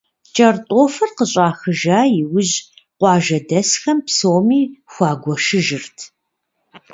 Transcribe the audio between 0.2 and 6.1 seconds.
Кӏэртӏофыр къыщӏахыжа иужь, къуажэдэсхэм псоми хуагуэшыжырт.